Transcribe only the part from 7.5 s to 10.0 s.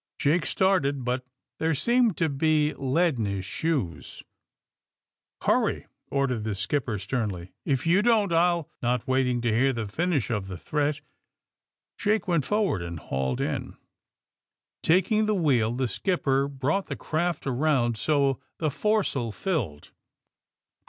If you don't, I'll" Not waitins: to hear the